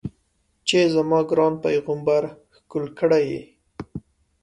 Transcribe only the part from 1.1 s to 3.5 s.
ګران پیغمبر ښکل کړی یې.